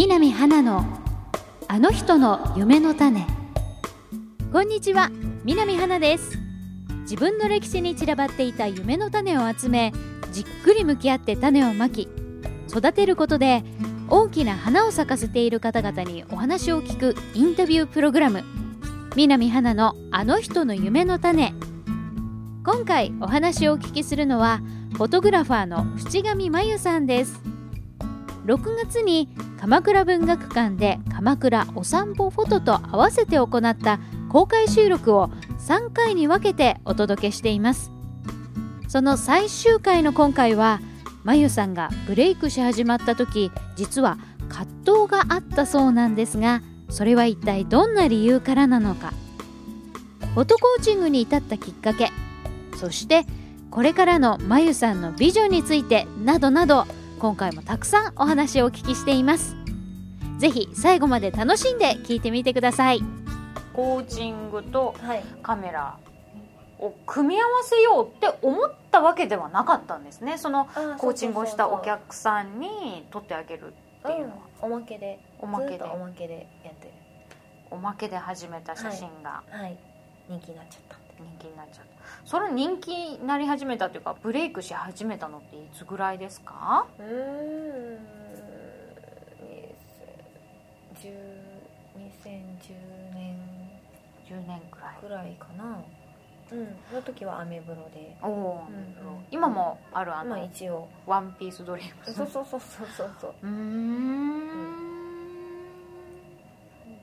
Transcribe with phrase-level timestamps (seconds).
[0.00, 0.84] 南花の
[1.66, 3.26] あの人の夢の種。
[4.52, 5.10] こんにちは
[5.44, 6.38] 南花です。
[7.00, 9.92] 自分の歴史に散らばっていた夢の種を集め
[10.30, 12.06] じっくり向き合って種をまき
[12.68, 13.64] 育てることで
[14.08, 18.44] 大きな花を咲かせている方々にお話を聞くインタビュープログラム。
[19.16, 21.52] 南花のあの人の夢の種。
[22.64, 24.60] 今回お話をお聞きするのは
[24.92, 27.40] フォトグラファーの淵上真由さんです。
[28.46, 29.28] 6月に
[29.60, 37.90] 鎌倉文学館で鎌倉お散歩フォトと合わせて行った公開収録を3回に分けてお届けしています。
[38.88, 40.80] その最終回の今回は
[41.24, 44.16] まゆさんがブレイクし始まった時実は
[44.48, 44.66] 葛
[45.04, 49.12] 藤があったそうなんですがそれは一体どんな理由からなのか。
[50.34, 52.12] フォトコーチングに至ったきっかけ
[52.76, 53.26] そして
[53.70, 56.86] これからのまゆさんのビジョンについてなどなど
[57.18, 59.56] 今回もたくさんお話をお聞きしています。
[60.38, 63.00] ぜひ最後まで楽しんで聞いてみてください。
[63.72, 64.94] コーチングと
[65.42, 65.98] カメラ
[66.78, 70.38] を組み合わせようって思ったわけではなかったんですね。
[70.38, 70.66] その
[70.98, 75.18] コーチングをしたお客さんに撮ってあげるっていうのは、うん、おまけで。
[75.40, 75.82] おまけで。
[75.82, 76.92] おまけでやってる。
[77.72, 79.78] おまけで始めた写真が、はい、はい、
[80.28, 86.86] 人気になっちゃった人気になっちゃったそれ人気になり始めたっていうかブレイクし始めたのっていつぐらいですか？
[86.98, 87.06] うん。
[90.98, 91.12] 2010
[93.14, 93.38] 年。
[94.28, 94.98] 10年くらい。
[95.00, 95.82] ぐらいかな。
[96.50, 96.76] うん。
[96.90, 98.16] その時はアメブロで。
[98.22, 100.88] おお、うん、今もあるあの、まあ、一応。
[101.06, 102.14] ワンピースドリーム？
[102.14, 103.34] そうそうそうそうそうそう。
[103.42, 104.48] うん。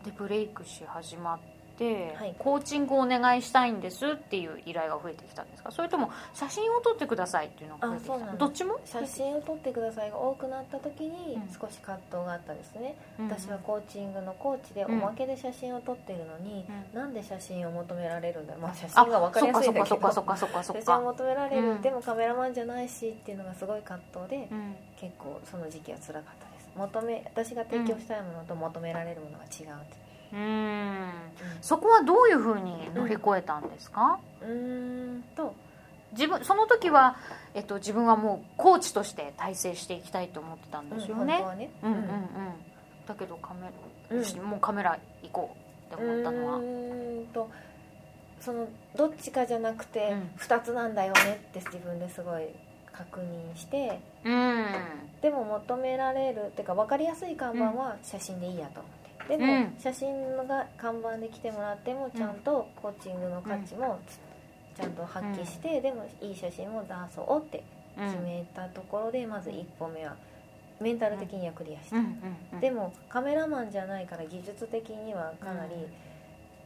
[0.04, 1.40] でブレイクし始まっ
[1.78, 5.72] て、はい、コーチングをお願いしたいんですっていう依頼が増えてきたんですか？
[5.72, 8.38] それとも写真を撮ってくださいっていうのが増えてきた？
[8.38, 8.80] どっちも？
[8.86, 24.50] 写真を撮ってくださいが多くなった時に少し葛藤があったんですね、うん、私はコーチングのコーチでおまけで写真を撮ってるのに、うん、なんで写真を求められるんだまあ写真が分かりやすいんだけど写真を求められる、うん、でもカメラマンじゃないしっていうのがすごい葛藤で、
[25.00, 26.70] 結構その時期は辛かったです。
[26.76, 29.96] 求め私が提供したいものと求められるものが違うって
[30.36, 31.12] うん。
[31.62, 34.20] そこはどういうふうに乗り越えたんですか？
[34.42, 35.56] うんと。
[36.12, 37.18] 自分その時は、
[37.54, 41.72] えっと、自分はもうコーチとして体制していきたいと思ってたんですよね,、うん、ね。
[41.84, 42.06] うんうんうん。
[43.08, 43.62] だけどカメ
[44.10, 45.56] ラ、うん、もうカメラ行こ
[45.92, 46.58] うって思ったのは。
[46.58, 47.50] うんと。
[48.42, 52.50] そのどっちかじゃなくて2つなんだよねって自分ですごい
[52.92, 54.66] 確認して、うん、
[55.22, 58.82] でも求められるっていうか分かりやすい看板は写真でいいやと
[59.28, 64.00] でも、写真が看板で来てもらってもちゃんとコーチングの価値も
[64.78, 67.64] ちゃんと発揮して、でもいい写真も出そうって
[67.98, 70.16] 決めたところでまず一歩目は
[70.80, 75.74] メンタル的にはクリアした、でもカメラマンじゃないから技術的にはかなり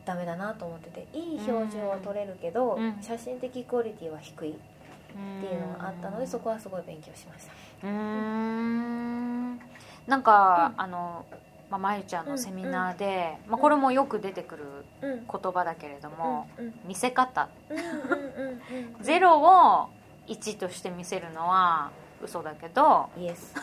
[0.05, 4.53] ダメだなと思ってていい表情は撮れるけど、写真的クオリティは低いっ
[5.41, 7.87] ていうのがあったのでそこはすごい勉強しました。
[7.87, 9.59] うん。
[10.07, 11.25] なんか、あの
[11.69, 14.63] まあ、まゆちゃんのセミナーで、まあ、これもよく出てくる
[15.01, 16.47] 言葉だけれども、
[16.85, 17.49] 見せ方。
[19.01, 19.89] ゼロを
[20.27, 21.91] 1として見せるのは
[22.23, 23.55] 嘘だけどイエス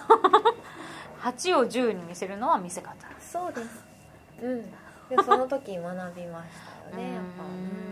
[1.23, 2.95] 8を10に見せるのは見せ方。
[3.21, 3.85] そうです。
[4.43, 4.63] うん。
[5.09, 6.51] でその時学びまし
[6.91, 7.45] たよね やっぱ。
[7.45, 7.87] うん。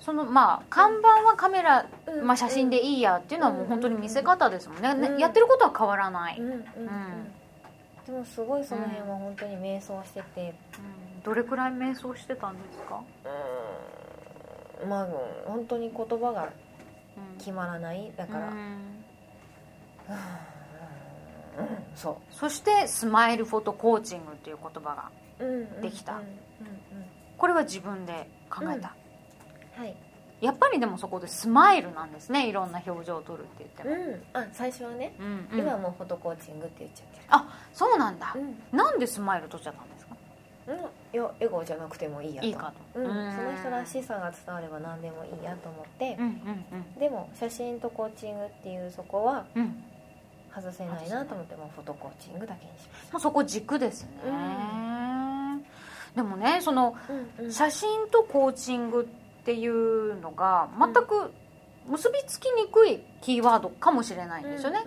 [0.00, 1.86] そのまあ看板はカメラ、
[2.22, 6.64] まあ、写真でいいやっていうのはもう本当に見せ方ですもんね、やってることは変わらない、うん
[8.08, 13.02] でもすごいその辺は本当に瞑想してて、うん、どれくらい瞑想してたんですか？
[14.82, 14.88] うん。
[14.88, 15.08] まあ
[15.44, 16.48] 本当に言葉が
[17.36, 18.10] 決まらない。
[18.16, 19.04] だから、うん、
[21.94, 22.34] そう。
[22.34, 25.10] そしてスマイルフォトコーチングっていう言葉が
[25.82, 26.22] できた。
[27.36, 28.94] これは自分で考えた、
[29.76, 29.94] うん、はい
[30.40, 32.48] やっぱりでもそこでスマイルなんですね。
[32.48, 37.22] いろんな表情を撮るって言っても、うん、あ最初はね、うんうん、今はもうフォトコーチングって言っちゃってる。
[37.30, 40.16] あそうなんだ、うん、なんでスマイル撮っちゃったんですか？
[40.68, 40.76] うん。
[40.76, 40.80] い
[41.12, 42.46] やエゴじゃなくてもいいやと。
[42.46, 46.30] いいかと、うん、その人らしさが伝われば何でもいいやと思って、うんうん
[46.72, 49.46] うん、でも写真とコーチングっていうそこは、
[50.54, 54.10] 外せないなと思ってもフォトコーチングだけにしましたそこ軸ですね、
[56.14, 56.94] でもねその、
[57.50, 61.32] 写真とコーチングってっていうのが全く
[61.88, 64.80] 結びつきにくいキーワードかもしれないんですよね、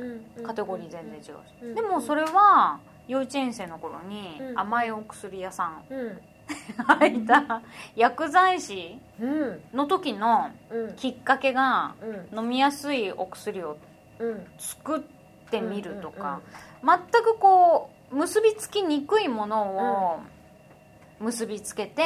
[0.46, 1.24] カテゴリー全然違う
[1.72, 5.84] し、でもそれは幼稚園生の頃に甘いお薬屋さん、
[6.86, 7.63] 入った
[7.96, 9.00] 薬剤師
[9.74, 10.52] の時の
[10.96, 11.96] きっかけが
[12.31, 13.78] 飲みやすいお薬を
[14.60, 15.02] 作っ
[15.50, 16.42] てみるとか
[16.84, 20.19] 全くこう結びつきにくいものを
[21.19, 22.04] 結びつけて、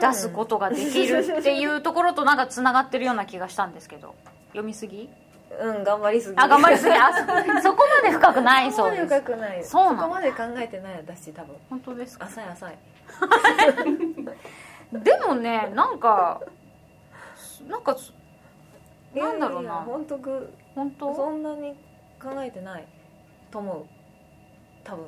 [0.00, 4.14] 出すことができるっていうところとなんかつながってるような気がしたんですけど。
[4.48, 5.08] 読みすぎ？
[5.60, 6.36] うん頑張りすぎ。
[6.38, 6.92] あ頑張りすぎ？
[6.92, 7.20] あそ
[7.62, 9.02] そこまで深くないそうです。
[9.08, 9.64] そこまで深くない。
[9.64, 11.56] そうなのそこまで考えてない私多分。
[11.68, 12.24] 本当ですか？
[12.26, 12.78] 浅い浅い。
[14.92, 16.40] でもねなんか
[17.68, 17.96] なんか
[19.14, 19.72] なんだろうな。
[19.74, 21.14] 本当ぐ本当？
[21.14, 21.74] そんなに
[22.22, 22.86] 考えてない
[23.50, 23.84] と思う。
[24.84, 25.04] 多分。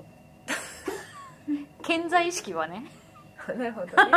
[1.83, 2.85] 健在意識はね。
[3.49, 4.13] なるほどね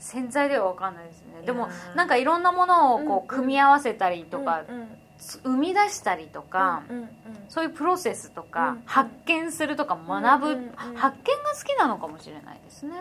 [0.00, 1.42] 潜在では分かんないですね。
[1.44, 3.24] でもなんかいろんなものをこうんうん。
[3.24, 4.88] う組み合わせたりとか、うんうん。
[5.20, 7.08] 生み出したりとか、うんうん
[7.50, 12.92] そういうプロセスとか、うん発見するとか学ぶ、うんうんうん発見が好きなのかもしれないですね、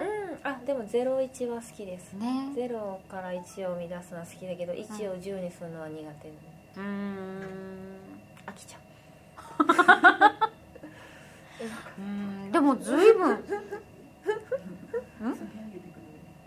[0.43, 2.13] うん、あでも01は好きです。
[2.13, 2.49] ね。
[2.55, 7.41] 0から1を生み出すのは好きだけど1を10にするのは苦手うーん。
[8.45, 8.81] 飽きちゃう。
[12.01, 12.51] ーん。
[12.51, 13.31] でも随分。
[13.33, 13.39] う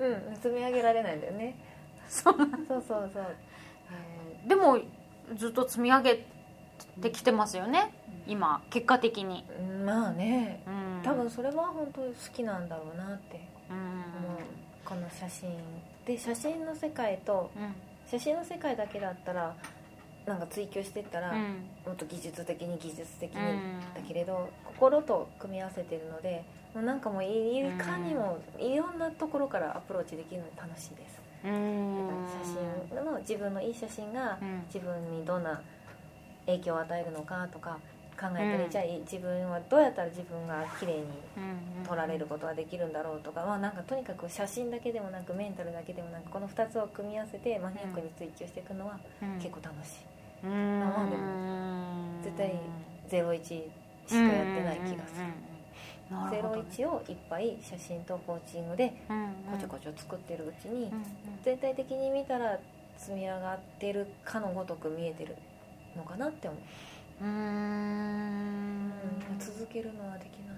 [0.02, 1.56] うん積み上げられないんだよね。
[2.08, 2.34] そう
[2.68, 3.36] そうそうそう。
[3.90, 4.80] えーでも
[5.36, 6.26] ずっと積み上げ
[7.00, 7.94] てきてますよね？
[8.26, 10.62] 今結果的に、うんまあね。
[10.66, 13.40] うん、多分それは本当に好きなんだろうなって。
[13.70, 14.40] うん思う。
[14.84, 15.50] この写真。
[16.04, 17.74] で写真の世界とうん。
[18.10, 19.54] 写真の世界だけだったら
[20.26, 21.64] なんか追求していったら、うん。
[21.86, 23.80] もっと技術的に技術的にうん。
[23.94, 31.20] だけれど心と組み合わせてるのでもうなんかもういいかにもいろんなところからアプローチできるので楽しいです。
[31.44, 31.52] うん。
[32.44, 32.58] 写
[32.94, 34.62] 真の自分のいい写真がうん。
[34.72, 35.60] 自分にどんな
[36.46, 37.78] 影響を与えるのかとか
[38.18, 38.70] 考えたり、うん。
[38.70, 41.84] じゃあ自分はどうやったら自分が綺麗にうん。
[41.84, 49.38] 撮られることができるんだろうとか、まあ、なんかとにかく写真だけでもなくメンタルだけでもなくこの2つを組み合わせてマニアックに追求していくのはうん。
[49.42, 49.98] 結構楽し
[50.44, 50.80] い、うん。
[50.80, 51.16] まあで
[52.30, 52.54] 絶対
[53.10, 53.42] 01
[54.06, 55.26] しかやってない気がする、
[56.10, 59.14] 01をいっぱい写真とコーチングでこ
[59.58, 60.92] ちょこちょ作ってるうちに、
[61.42, 62.58] 全体的に見たら
[62.98, 65.36] 積み上がってるかのごとく見えてる
[65.96, 68.92] のかなって思う、うーん。
[69.38, 70.56] 続けるのはできない。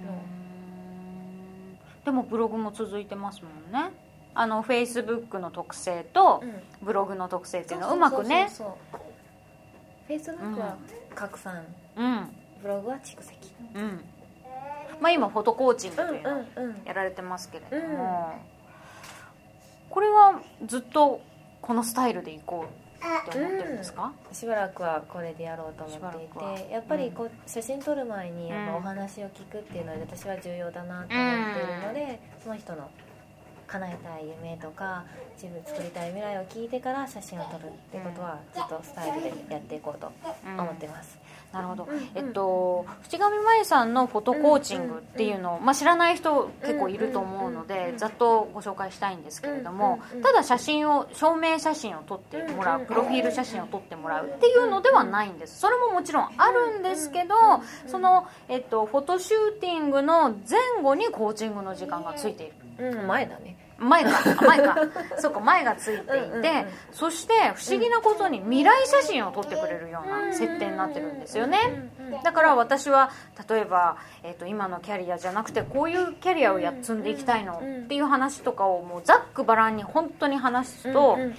[0.00, 1.78] うん。
[2.04, 2.22] でも。
[2.22, 3.92] ブログも続いてますもんね。
[4.34, 6.86] あのフェイスブックの特性とうん。
[6.86, 8.48] ブログの特性っていうのをうまくね。
[10.06, 10.76] フェイスブックは
[11.14, 11.64] 拡散、
[11.96, 12.28] うん。
[12.62, 13.52] ブログは蓄積。
[13.74, 14.04] うん
[15.00, 18.34] まあ今フォトコーチングというのをうんうんやられてますけれども、
[19.88, 21.20] これはずっと
[21.60, 22.80] このスタイルでいこう
[23.28, 32.90] って思ってるんですか、しばらくはこれでやろうと思っていてやっぱりこう写真撮る前にやっぱお話を聞くっていうので私は重要だなと思っているので、その人の
[33.66, 35.04] 叶えたい夢とか
[35.40, 40.12] 自分作りたい未来を聞いてから写真を撮るってことはずっとスタイルでやっていこうと
[40.44, 41.18] 思ってます、
[41.52, 55.58] なるほど、えっと淵上真由さんのフォトコーチングっていうのを、まあ、知らない人結構いると思うので、うんざっとご紹介したいんですけれども、ただ写真を証明写真を撮ってもらう、うんプロフィール写真を撮ってもらうっていうのではないんです。
[55.58, 57.34] それももちろんあるんですけど、
[57.86, 62.54] その、えっと、フォトシューティングの前後にコーチングの時間がついている。
[63.00, 64.76] うん、前だね前かあ前か。
[65.18, 66.66] そうか前がついていて、うんうんうん。
[66.92, 71.90] そして不思議なことに未来写真を撮ってくれるような設定になってるんですよね、
[72.22, 73.10] だから私は
[73.48, 81.34] 例えば、えー、と今のキャリアじゃなくてこういうキャリアをやっ積んでいきたいのっていう話とかをもうざっくばらんに本当に話すと、うんうんうん。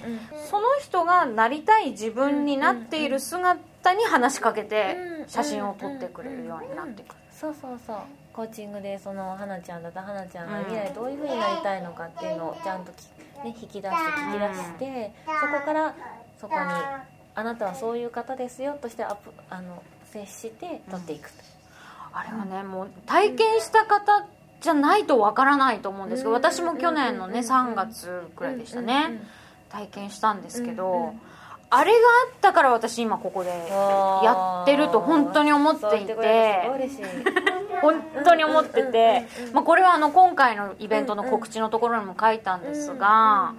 [0.50, 7.08] その人がなりたい自分になっている姿に話しかけてうん写真を撮ってくれるようになってく。
[7.10, 7.14] る。
[7.30, 7.96] そうそうそう
[8.32, 13.04] コーチングでその花ちゃんだったら花ちゃんが未来どういう風になりたいのかっていうのをちゃんとき、
[13.44, 15.94] ね、引き出して聞き出して、そこから
[16.40, 16.60] そこに
[17.34, 21.42] 「あなたはそういう方ですよ」としてアップあの接して取っていくと、
[22.12, 24.26] あれはねもう体験した方
[24.60, 26.36] じゃないとわからないと思うんですけどうん。
[26.36, 27.46] 私も去年のねうん。
[27.46, 29.06] 3月くらいでしたね。
[29.10, 29.26] うん。
[29.68, 30.74] 体験したんですけうん。
[30.74, 31.20] うどん
[31.74, 36.14] あれがあったから私今ここでやってると本当に思っていて。
[37.80, 39.26] 本当に思ってて。
[39.54, 43.54] まあこれはあの今回のイベントの告知のところにも書いたんですが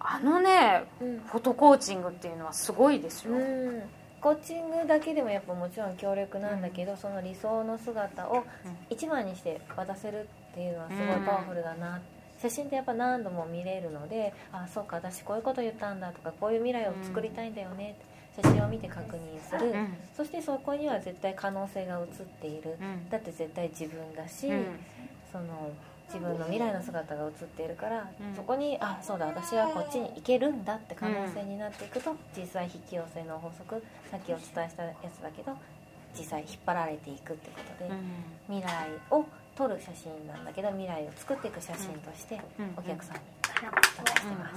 [0.00, 1.20] あのねうん。
[1.20, 3.34] フォトコーチングっていうのはすごいですよ。
[3.34, 3.82] うん。
[4.20, 8.44] コーチングだけでもやっぱもちろん強力なんだけど、その理想の姿を
[8.90, 12.00] 一番にして渡せるっていうのはすごいパワフルだな、
[12.40, 19.96] 写真ってやっぱ何度も見れるのであそうか私こういうこと言ったんだとかこういう未来を作りたいんだよねって写真を見て確認する、うん。
[20.14, 22.06] そしてそこには絶対可能性が映っ
[22.40, 23.08] ている、うん。
[23.08, 24.78] だって絶対自分だし、うん。
[25.32, 25.70] その
[26.08, 28.36] 自分の未来の姿が映っているから、うん。
[28.36, 35.56] そこにあそうだ私はこっちに行けるんだって可能性になっていくと、実際引き寄せの法則さっきお伝えしたやつだけど
[36.16, 37.90] 実際引っ張られていくってことで、
[38.48, 39.24] 未来を
[39.56, 42.38] 撮る写真なんだけど未来を作っていく写真として
[42.76, 44.54] お客さんに渡してます。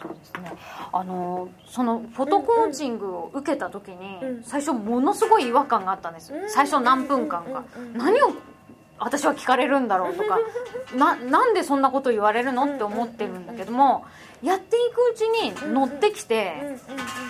[0.00, 0.52] そうですね。
[0.92, 6.32] あのそのフォトコーチングを受けた時に、最初ものすごい違和感があったんです。
[6.48, 7.62] 最初何分間か、
[7.94, 8.32] 何を
[9.04, 10.38] 私は聞かれるんだろうとか
[10.96, 12.64] ななんでそんなこと言われるの？
[12.64, 14.04] って思ってるんだけども
[14.42, 16.78] やっていくうちに乗ってきて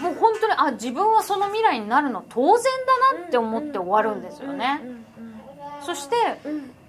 [0.00, 2.24] もう本当にあ自分はその未来になるの？
[2.28, 2.72] 当然
[3.12, 4.80] だなって思って終わるんですよね。
[5.80, 6.16] そして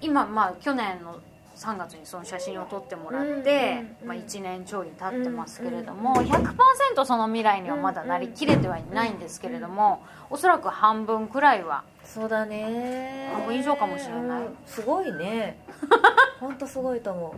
[0.02, 1.16] 今まあ去年の
[1.56, 11.84] 3月にその写真を撮ってもらって、まあ、1年ちょい経ってますけれども100%その未来にはまだなりきれてはいないんですけれどもおそらく半分くらいは
[12.14, 13.32] そうだね。
[13.34, 14.44] 半分以上かもしれない。
[14.66, 15.58] すごいね。
[16.40, 17.36] 本当すごいと思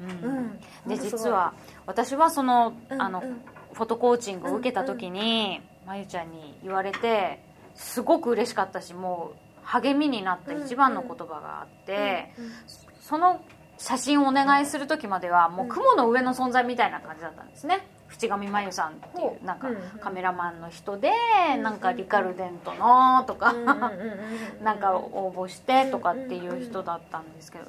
[0.00, 1.54] う、うん、で実は
[1.86, 3.20] 私はそのあの、
[3.72, 7.42] フォトコーチングを受けた時に、まゆちゃんに言われて
[7.74, 12.32] すごく嬉しかったしもう励みになった一番の言葉があって、
[13.00, 13.40] その
[13.76, 19.68] 写真をお願いする時まではもう雲の上の存在みたいな感じだったんですね淵上真由さんっていうなんか
[20.00, 21.10] カメラマンの人で
[21.60, 23.52] なんかリカルデントのとか
[24.62, 27.64] なんか応募してとかっていう人だったんですけど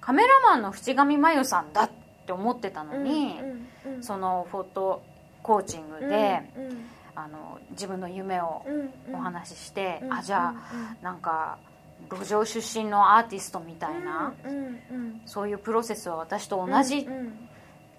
[0.00, 1.90] カメラマンの淵上真由さんだっ
[2.26, 3.36] て思ってたのに
[4.00, 5.02] そのフォト
[5.42, 6.42] コーチングで
[7.14, 8.64] あの自分の夢を
[9.12, 11.58] お話ししてあじゃあなんか。
[12.10, 14.34] 路上出身のアーティストみたいな、
[15.24, 17.06] そういうプロセスは私と同じ、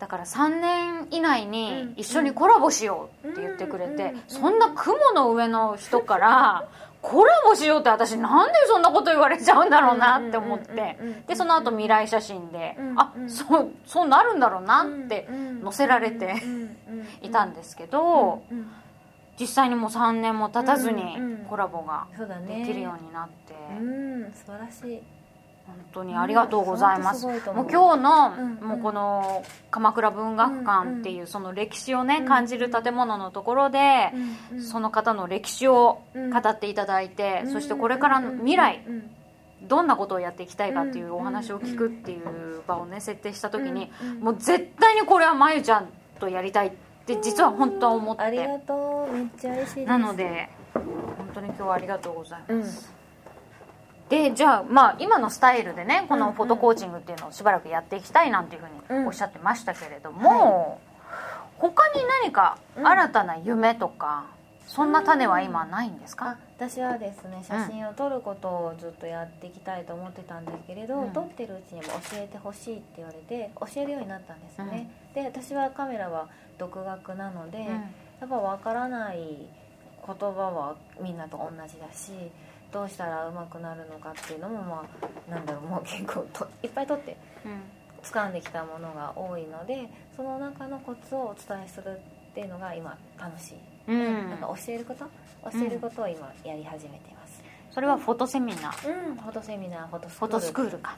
[0.04, 6.68] だから3年以内に一緒にコラボしようって言ってくれて、そんな雲の上の人から
[7.02, 15.30] コラボしようって私なんでそんなこと言われちゃうんだろうなって思ってでその後未来写真であそうそうなるんだろうなって
[15.64, 16.44] 載せられて
[17.22, 18.44] いたんですけど。
[19.40, 21.18] 実際にもう3年も経たずに
[21.50, 22.06] コラボが
[22.48, 25.02] できるようになって、うん、うん、素晴らしい
[25.66, 34.12] 本当にありがとうございます、うん、もう今日の、もうこの鎌倉文学館っていうその歴史をね、感じる建物のところで、
[34.60, 38.84] その方の歴史を語っていただいて、そしてこれからの未来、
[39.62, 45.90] どんなことをやっていきたいかっていうお話を聞くっていう場をね設定した時に、もう絶対にこれはまゆちゃん
[46.20, 48.22] とやりたいってって実は本当は思って。
[48.24, 49.14] ありがとう。
[49.14, 49.88] めっちゃ嬉しいです。
[49.88, 50.84] なので本
[51.34, 52.64] 当に今日はありがとうございます、うん、
[54.14, 61.12] でじゃあまあ今のスタイルでねこのフォトコーチングっていうのをしばらくやっていきたいなんていうふうにおっしゃってましたけれども、うんはい、
[61.58, 64.26] 他に何か新たな夢とか、
[64.68, 76.28] そんな種は今ないんですか、私はですね写真を撮ることをずっとやっていきたいと思ってたんですけれど、うん、撮ってるうちにも教えてほしいって言われて教えるようになったんですね、うん、で私はカメラは
[76.58, 77.80] 独学なので、うん、や
[78.26, 79.48] っぱ分からない言
[80.06, 82.12] 葉はみんなと同じだし
[82.74, 84.84] どうしたらうまくなるのかっていうのもま
[85.30, 87.16] あなんだろうもう結構といっぱい撮って
[88.02, 92.00] 掴んできたものが多いのでその中のコツをお伝えする
[92.32, 95.06] っていうのが今楽しい、うん、なんか教えること？
[95.52, 99.10] 教えることを今やり始めています、それはフォトセミナー。
[99.10, 100.32] うんフォトセミナーフォトスクール。
[100.32, 100.96] フォトスクールか。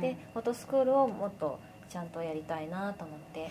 [0.00, 3.50] でフォトスクールをもっとちゃんとやりたいなと思って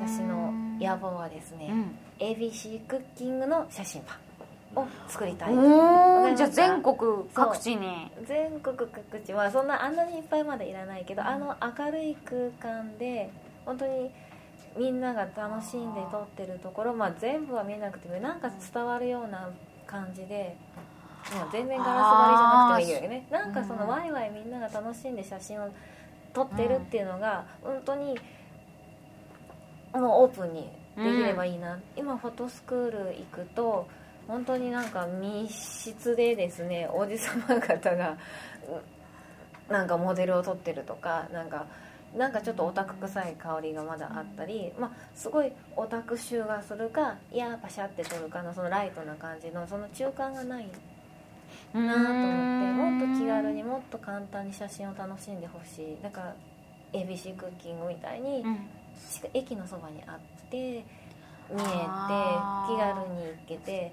[0.00, 4.16] 私の野望はですね、うん、ABC クッキングの写真版
[4.74, 5.54] を作りたい。
[6.36, 6.96] じゃあ全国
[7.34, 8.10] 各地に。
[8.24, 13.30] 全国各地はそんなあんなにいっぱいまでいらないけど、うん、あの明るい空間で
[13.64, 14.10] 本当に
[14.76, 19.50] みんなが楽しんで撮ってるところ、まあ、全部は見なくてもなんか伝わるような
[19.86, 20.56] 感じで
[21.52, 23.26] 全面ガラス張りじゃなくてもいいよね。
[23.30, 25.68] なんかそのワイワイみんなが楽しんで写真を
[26.32, 28.18] 撮ってるっていうのが本当に
[29.92, 33.88] もうオープンにできればいいな、うん、今フォトスクール行くと
[34.26, 38.16] 本当になんか密室でですねおじさま方が
[39.68, 41.66] なんかモデルを撮ってるとかなんか
[42.16, 50.66] なんかちょっとオタク臭い香りがまだあったり、まあ、すごいオタク臭がするかいやパシャって撮るかのそのライトな感じのその中間がない
[51.72, 55.98] なと思ってもっと気軽にもっと簡単に写真を楽しんでほしい。
[56.02, 56.34] だから
[56.92, 58.44] ABC クッキングみたいに、
[59.32, 60.84] 駅のそばにあって見えて
[61.52, 63.92] 気軽に行けて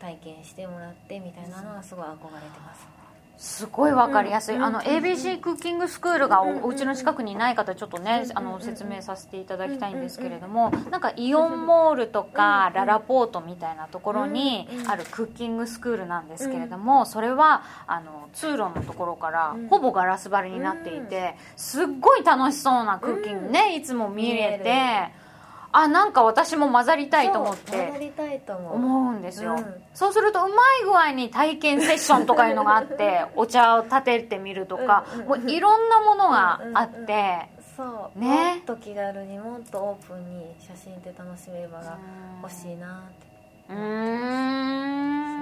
[0.00, 3.00] 体験してもらってみたいなのはすごい憧れてます。
[3.40, 25.29] すごい分かりやすい、あの ABC クッキングスクールがお家の近くにない方ちょっとねあの説明させていただきたいんですけれどもなんかイオンモールとかララポートみたいなところにあるクッキングスクールなんですけれどもそれはあの通路のところからほぼガラス張りになっていてすっごい楽しそうなクッキングねいつも見れて。
[25.72, 29.14] あなんか私も混ざりたいと思ってりたいと思う。
[29.14, 29.74] んですよ、うん。
[29.94, 38.56] そうするとうまい具合に体験セッションとかいうのがあってお茶を立ててみるとか、うんうんもういろんなものがあって、そう、ね。
[38.56, 41.98] もっと気軽にもっとオープンに写真って楽しめる場が
[42.42, 43.26] 欲しいなって
[43.70, 45.39] うーん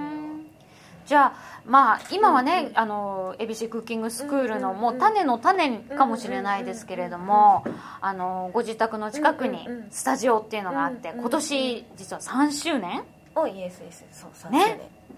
[1.09, 7.63] じゃあまあ今はね、あの ABC クッキングスクールのもう種の種かもしれないですけれども
[7.99, 9.89] あのご自宅の近くにうんうんうん。
[9.89, 13.03] スタジオっていうのがあってうんうん今年実は3周年？
[13.33, 14.59] おイエスイエスそう3ね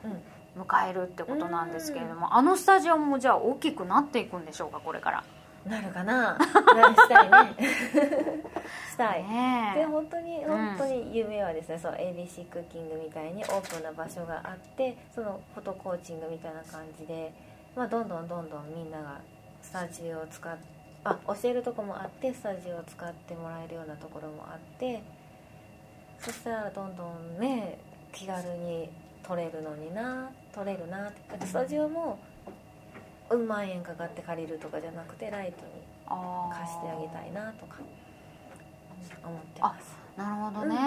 [0.03, 0.15] 周年。
[0.57, 0.63] うん。
[0.63, 5.23] 迎えるってことなんですけれどもあのスタジオもじゃあ大きくなっていくんでしょうかこれから
[5.65, 6.37] なるかな？
[6.37, 6.45] な
[6.95, 7.55] したいね。
[8.91, 9.23] したい、
[9.75, 17.33] で本当にん本当に夢はですね、そう ABC クッキングみたいにオープンな場所があってそのフォトコーチングみたいな感じで、
[17.75, 19.19] まあ、どんどんどんどんみんなが
[19.61, 20.57] スタジオを使っ
[21.03, 25.01] あ教えるとこもあってスタジオを使ってもらえるようなところもあって
[26.19, 27.79] そしたらどんどんね
[28.11, 28.89] 気軽に
[29.23, 32.30] 撮れるのにな撮れるなってスタジオもうん
[33.37, 35.71] 万円かかって借りるとかじゃなくてライトに
[36.53, 37.77] 貸してあげたいなとか
[39.23, 39.97] 思ってます。
[40.17, 40.77] なるほどね、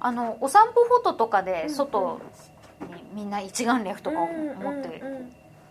[0.00, 2.20] あのお散歩フォトとかで外
[2.80, 5.02] にみんな一眼レフとかを持って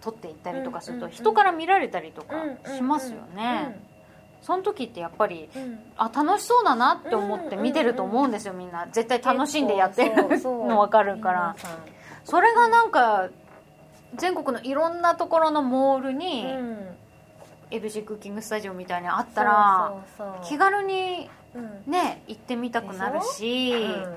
[0.02, 1.16] 撮っていったりとかするとうんうん。
[1.16, 2.36] うん人から見られたりとか
[2.76, 3.80] しますよね。
[4.42, 5.62] その時ってやっぱりうん。
[5.64, 8.88] うんあ楽しそうだなって思って見てると思うんですよみんな。
[8.92, 11.56] 絶対楽しんでやってるの分かるから。
[12.26, 13.30] それがなんか
[14.18, 16.78] 全国のいろんなところのモールにうん。
[17.72, 19.94] エブシクッキングスタジオみたいにあったら
[20.44, 21.92] 気軽にうん。
[21.92, 24.16] ね行ってみたくなるしうん。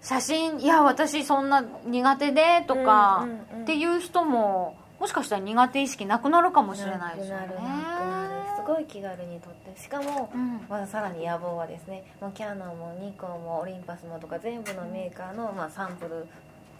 [0.00, 3.26] 写真いや私そんな苦手でとか
[3.62, 7.46] っていう人ももしかしたら苦手意識なくなるかもしれないですよね。
[8.56, 9.78] すごい気軽に撮って。
[9.78, 10.64] しかもうん。
[10.68, 16.26] まださらに野望はですねもうキャノンもニコンもオリンパスもとか全部のメーカーの、まあ、サンプル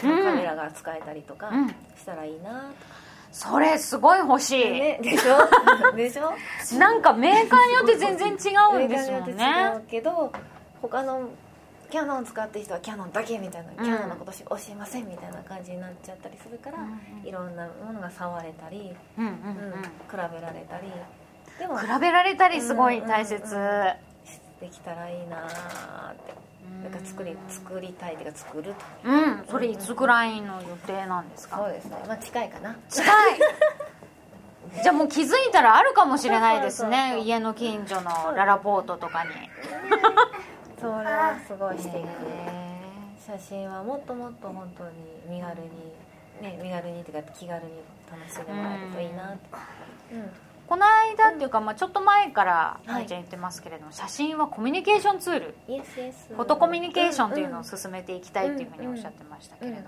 [0.03, 1.69] のカメラが使えたりとかうん。
[1.69, 2.73] したらいいなとか、
[3.33, 5.39] それすごい欲しい、ね、でしょ？
[5.97, 6.33] でしょ？
[6.79, 10.33] なんかメーカーによって全然違うんですよメーカーによって違ねうけど
[10.83, 11.29] 他の
[11.91, 13.77] キャノン使ってる人はキャノンだけみたいな、ん。
[13.77, 19.83] キャノンのことし教えませんみたいな感じになっちゃったりするから、うんいろんなものが触れたり、うんうんうん。
[19.83, 20.93] 比べられたり。
[21.59, 23.55] でもうん比べられたりすごい大切。
[23.55, 23.93] うんうんうん
[24.61, 26.33] できたらいいなーって
[26.83, 28.75] なんか作り作りたいっていうか作ると
[29.05, 31.57] うんそれいつぐらいの予定なんですか？
[31.59, 31.97] そうですね。
[32.07, 32.77] まあ近いかな。
[32.91, 33.07] 近い。
[34.83, 37.19] じゃあもう気づいたらあるかもしれないですね。
[37.21, 39.31] 家の近所のララポートとかに。
[40.81, 42.09] それはすごい素敵で
[43.25, 44.91] 写真はもっともっと本当に
[45.39, 45.69] 身軽に
[46.43, 47.71] ね身軽にっていうか気軽に
[48.11, 49.39] 楽しんでもらえるといいなって。
[50.13, 50.31] うん
[50.67, 52.89] この間っていうか、まあ、ちょっと前からい。
[52.89, 55.55] まいちゃん言ってますけれども、写真はコミュニケーションツール。
[55.67, 59.87] フォトコミュニケーションというのを進めていきたいっていうふうにおっしゃってましたけれども、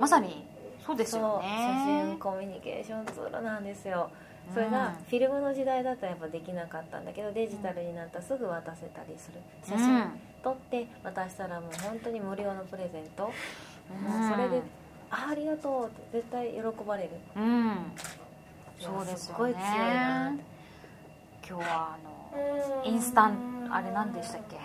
[0.00, 0.44] まさに
[0.84, 4.10] そうですよ写真ねコミュニケーションツールなんですよ。
[4.52, 9.94] それうんがフィルムの時代だったらやっぱできなかったんだけどデジタルになったらすぐ渡せたりする写真。
[9.94, 10.10] うん。
[10.42, 13.30] 撮って渡したらもう本当に無料のプレゼント、
[13.90, 14.10] うん。
[14.10, 14.62] もうそれで
[15.10, 17.10] 「あありがとう」って絶対喜ばれる。
[17.36, 17.92] うん
[18.80, 19.60] そうですごい強い
[21.46, 24.56] 今日はあのインスタンあれ何でしたっけ？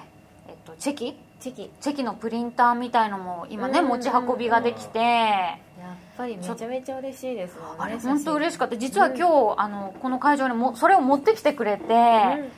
[0.47, 1.15] えっとチェキ？
[1.41, 1.69] チェキ。
[1.82, 3.88] チェキのプリンターみたいのも今ねうん。
[3.88, 4.99] 持ち運びができて。
[4.99, 8.78] やっぱりめちゃめちゃ嬉しいですもんねあれ本当嬉しかっった。
[8.78, 11.84] 実は今日、あのこの会場にもそれを持ってきてくれて、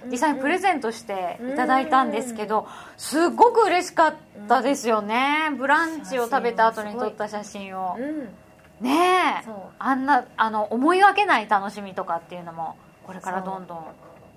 [0.03, 0.11] うん。
[0.11, 2.67] 実際にプレゼントしていただいたんですけど、
[2.97, 4.15] すっごく嬉しかっ
[4.47, 7.95] たですよね、ブランチを食べた後に撮った写真を。
[7.97, 8.29] うん
[8.81, 9.49] ねえ。
[9.79, 13.85] あんなあの思いがけない楽しみとかっていうのもこれからどんどん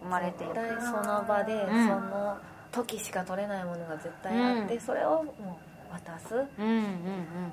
[0.02, 0.54] 生まれていく。
[0.54, 1.86] 絶対その場で、うん。
[1.86, 2.38] その
[2.72, 4.80] 時しか撮れないものが絶対あって、うん。
[4.80, 5.58] それをも
[5.90, 6.34] う渡す。
[6.34, 6.86] うんうん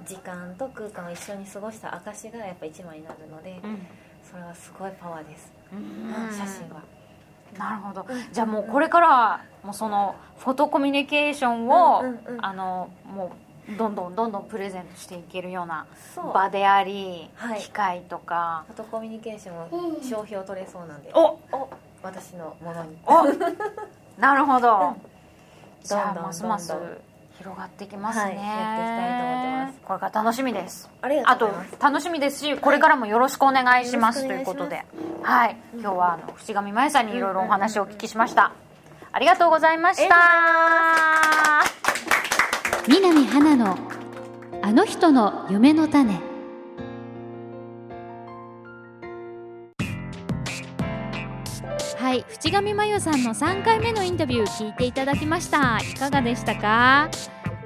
[0.05, 3.69] 時間と空間を一緒に過ごした証がやっぱ一枚になるので、うん。
[3.71, 3.87] うん
[4.29, 6.37] それはすごいパワーです、うん。
[6.37, 6.81] 写真は。
[7.57, 8.05] なるほど。
[8.33, 12.45] じゃあもうこれからはもうそのフォトコミュニケーションを、うんうんうん。
[12.45, 13.29] あのもう
[13.75, 15.85] どんどんどんどんプレゼントしていけるような
[16.33, 17.59] 場であり、はい。
[17.59, 18.63] 機械とか。
[18.67, 21.69] フォトコミュニケーションも商標取れそうなんで、おお。
[22.01, 22.97] 私のものに。
[23.05, 23.25] お。
[24.21, 25.01] なるほど、うん。
[25.83, 26.73] じゃあますます
[27.37, 29.79] 広がっていきますね、はいやっていきたいと思ってます。
[29.85, 30.89] これから楽しみです。
[31.01, 31.81] ありがあととうございます。
[31.81, 34.69] 楽しみですしこれからもよろしくお願いします、よろしくお願い。
[34.69, 35.23] ということで。
[35.23, 35.57] はい。
[35.73, 38.53] 今日はあの渕上真由さんにいろいろお話をお聞きしました、
[39.11, 41.46] ありがとうございました
[42.87, 43.77] 南花の
[44.61, 46.21] あの人の夢の種。
[51.97, 55.79] はい淵上真由さんの3回目のインタビュー聞いていただきました。
[55.79, 57.09] いかがでしたか？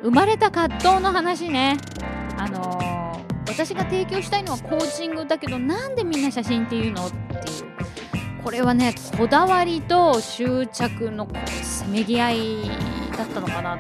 [0.02, 1.78] 生まれた葛藤の話ね。
[2.40, 7.06] あのー、私が提供したいのはコーチングだけどなんでみんな写真っていうの？
[7.06, 7.71] っていう。
[8.44, 11.28] これはねこだわりと執着の
[11.62, 12.72] せめぎ合い
[13.18, 13.78] だったのかな。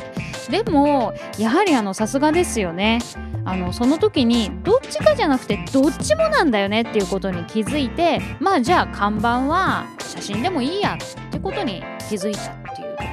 [0.50, 3.00] でもやはりあのさすがですよね。
[3.44, 13.10] あのその時にどっちかじゃなくてどっちもなんだよねっていうことに気づいてまあじゃあ看板は写真でもいいやってことに気づいたっていうとこ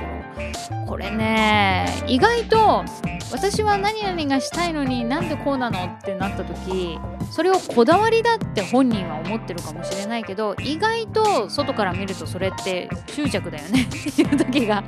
[0.81, 0.87] ろ。
[0.87, 2.85] これね意外と
[3.31, 6.99] 私は何々がしたいのになんでこうなのってなった時
[7.31, 13.83] それをこだわりだって本人は思ってるかもしれないけど意外と外から見るとそれって執着だよね。
[13.83, 14.83] っていう時が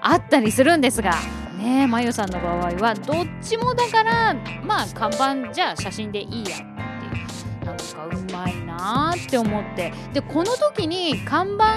[0.00, 1.12] あったりするんですが
[1.58, 11.76] ねまゆさんの場合はどっちもだからまあ看板じゃあ写真でいいやっていうなんかうまいなって思ってでこの時に看板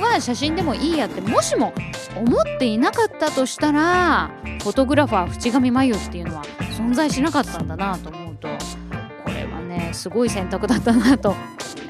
[0.00, 1.74] は写真でもいいやってもしも
[2.16, 4.30] 思っていなかったとしたら
[4.62, 6.44] フォトグラファー淵上真由っていうのは
[6.78, 8.48] 存在しなかったんだなと思うと
[9.24, 11.34] これはねすごい選択だったなと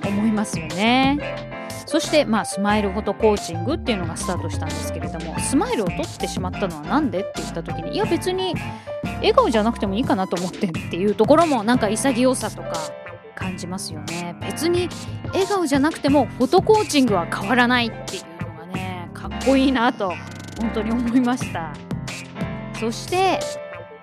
[0.06, 1.50] 思いますよね。
[1.86, 8.54] そして、まあ、スマイルフォトコーチングっていうのがスタートしたんですけれどもスマイルを取ってしまったのは何でって言った時にいや別に
[9.16, 12.74] 笑顔じゃなくてもいいかなと思ってっていうところもなんか潔さとか
[13.34, 14.36] 感じますよね。
[14.40, 14.88] 別に
[15.28, 20.12] 笑顔じゃなくてもフォトコーチングは変わらないっていうのがねかっこいいなと
[20.60, 21.72] 本当に思いました。
[22.78, 23.40] そして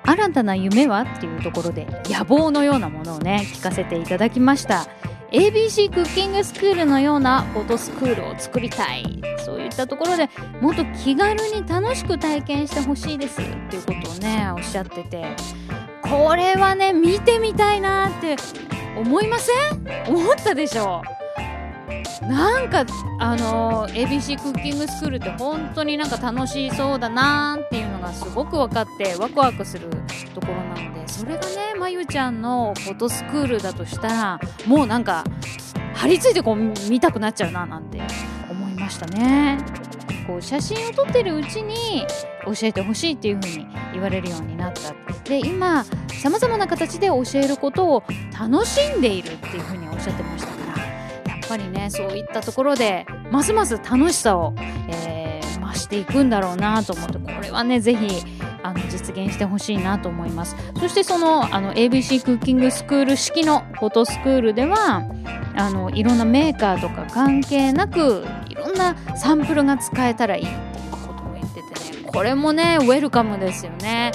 [0.04, 4.88] 新たな夢はっていうところで野望のようなものをね聞かせていただきました。
[5.32, 9.22] ABC クッキングスクールのようなフォトスクールを作りたい。
[9.44, 10.30] そういったところで
[10.62, 13.42] もっと気軽に楽しく体験してほしいです。
[13.42, 15.36] っていうことをねおっしゃってて。
[16.02, 18.38] これはね見てみたいなって
[19.00, 20.14] 思いません？
[20.14, 21.02] 思ったでしょ？
[22.22, 22.86] なんか
[23.20, 29.90] あの ABC クッキングスクールって本当になんか楽しそうだなっていうのがすごく分かってワクワクする
[30.34, 35.24] ところなのでそれがねまゆちゃんのフォトスクールだとしたらもうなんか
[35.94, 36.56] 張り付いてこう
[36.90, 38.02] 見たくなっちゃうななんて
[38.50, 39.58] 思いましたね。
[40.28, 42.06] こう写真を撮ってるうちに
[42.46, 44.94] 教えてほしいっていう風に言われるようになった。
[45.24, 45.86] で今
[46.22, 48.04] さまざまな形で教えることを
[48.38, 54.54] 楽しんでいるっていう風におっしゃってましたからやっぱりねそういったところでますます楽しさを、
[54.90, 58.08] えー、増していくんだろうなと思ってこれはね是非
[58.64, 60.56] あの実現してほしいなと思います。
[60.80, 65.04] そしてそのあの ABC クッキングスクール式のフォトスクールでは
[65.56, 68.26] あのいろんなメーカーとか関係なく
[68.58, 72.10] ろんなサンプルが使えたらいいっていうことも言っててね。
[72.12, 74.12] これもねウェルカムですよね。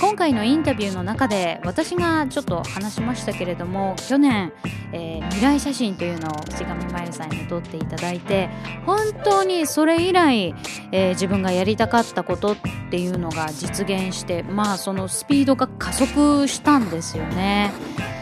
[0.00, 4.52] 今回のインタビューの中で私がちょっと話しましたけれども去年、
[4.92, 8.48] えー、未来写真というのを淵上真由さんに撮っていただいて
[8.86, 10.54] 本当にそれ以来、
[10.92, 12.56] えー、自分がやりたかったことっ
[12.90, 17.72] ていうのが実現してまあそのスピードが加速したんですよね。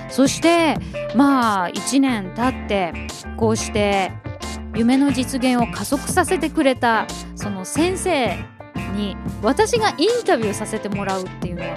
[0.08, 0.78] そして
[1.14, 2.94] まあ1年経って
[3.36, 4.12] こうして
[4.76, 8.36] 夢の実現を加速させてくれたその先生
[8.94, 11.76] に私がインタビューさせてもらうっていうのは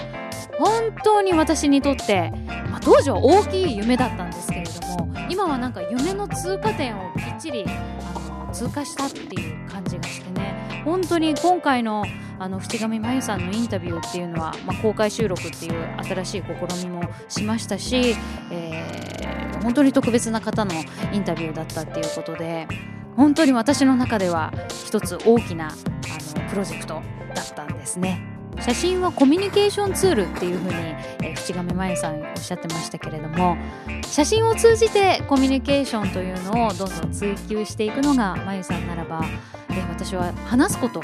[0.58, 2.32] 本当に私にとって、
[2.70, 12.04] まあ、当時は大きい夢だったんですけれども今はなんか夢の通過点をきっちりあの通過したっていう感じがしてね本当に今回の
[12.42, 15.74] あの淵上真由さんのインタビューっていうのは、まあ、公開収録っていう
[16.06, 16.44] 新しい
[16.80, 18.16] 試みもしましたし、
[18.50, 19.29] えー、
[19.70, 20.72] 本当に特別な方の
[21.14, 22.68] インタビューだったっていうことで
[23.16, 27.04] 本当に私の中では一つ大きなあのプロジェクト
[27.36, 28.39] だったんですね。
[28.62, 30.76] 写真はコミュニケーションツールっていうふうに、
[31.24, 33.58] えー、淵上真由さんおっしゃってましたけれども
[34.06, 39.24] 写真を通じてコミュニケーションというのをどんどん追求していくのが真由さんならば、
[39.70, 41.02] えー、私は話すこと、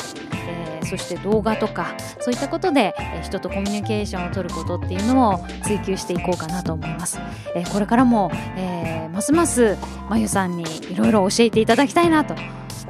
[0.47, 7.19] えー、そして動画とかそういったことで、え、人とコミュニケーションを取ることっていうのを追求していこうかなと思います、
[7.55, 9.77] えー、これからも、えー、ますます
[10.09, 12.35] 真由さんにいろいろ教えていただきたいなと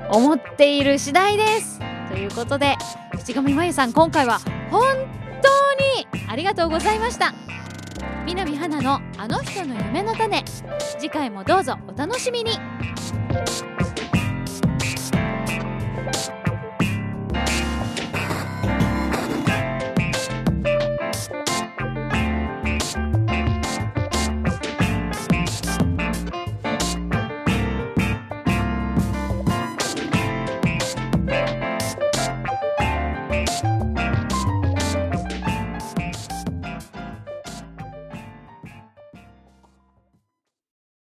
[0.09, 1.79] 思っている次第です。
[2.09, 2.75] ということで
[3.13, 4.39] 淵上真由さん今回は
[4.75, 4.83] 本
[5.41, 7.33] 当にありがとうございました。
[8.25, 10.43] 南花のあの人の夢の種。
[10.97, 12.51] 次回もどうぞお楽しみに。